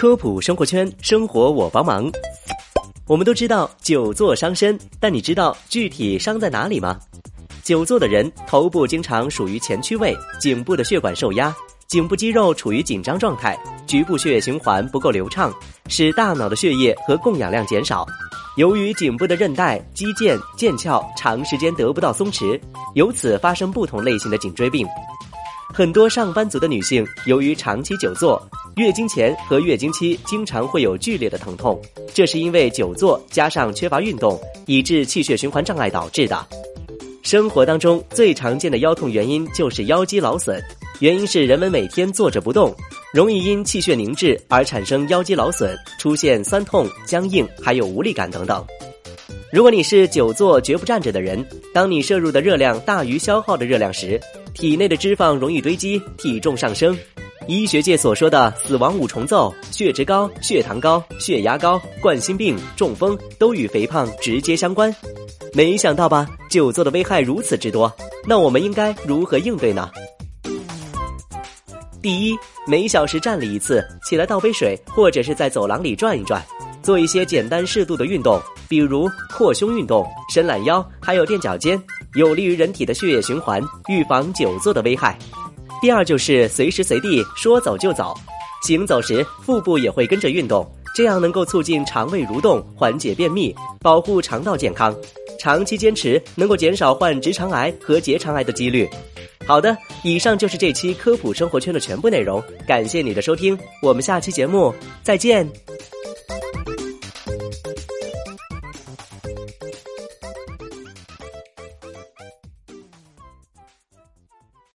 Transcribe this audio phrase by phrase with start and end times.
[0.00, 2.10] 科普生活圈，生活我帮忙。
[3.06, 6.98] 我们都知道久坐伤身，但你知道具体伤在哪里吗？
[7.62, 11.54] 久坐的人头部经常属于前屈位，颈部的血管受压，
[11.86, 13.54] 颈部肌肉处于紧张状态，
[13.86, 15.52] 局部血液循环不够流畅，
[15.88, 18.06] 使大脑的血液和供氧量减少。
[18.56, 22.58] 由于颈部的韧带、肌腱、腱鞘长时间得不到松弛，
[22.94, 24.88] 由此发生不同类型的颈椎病。
[25.74, 28.42] 很多上班族的女性由于长期久坐，
[28.76, 31.80] 月经前和月经期经常会有剧烈的疼痛，
[32.14, 36.46] 这是因为久坐加上缺乏运动，以致气血循环障碍导致的。
[37.22, 40.62] 生活当中最常见的腰痛原因就是腰肌劳损，
[41.00, 42.74] 原因是人们每天坐着不动，
[43.12, 48.64] 容易因气血凝滞而产生腰肌劳损，出现酸痛、僵硬，还有无力感等等。
[49.52, 54.18] 如果你是久坐绝不站着的人，当你摄入的热量大于消耗的热量时，
[54.54, 56.96] 体内的脂肪容易堆积，体重上升。
[57.46, 64.94] 医学界所说的死亡五重奏：血脂高、血糖高、血压高、冠心病、中风，都与肥胖直接相关。
[65.52, 66.28] 没想到吧？
[66.48, 67.92] 久坐的危害如此之多，
[68.26, 69.90] 那我们应该如何应对呢？
[72.00, 76.44] 第一，每小时站立一次，起来倒杯水，或者是在走廊里转一转，
[76.82, 81.82] 做一些简单适度的运动，比如扩胸运动、伸懒腰，还有垫脚尖，
[82.14, 85.18] 有利于人体的血液循环，预防久坐的危害。
[85.80, 88.14] 第二就是随时随地说走就走，
[88.66, 94.94] 行走时腹部也会跟着运动，这样能够促进肠胃蠕动，缓解便秘，保护肠道健康。
[95.38, 98.86] 长期坚持能够减少患直肠癌和结肠癌的几率。
[99.46, 105.48] 好的，以上就是这期科普生活圈的全部内容，感谢你的收听，我们下期节目再见。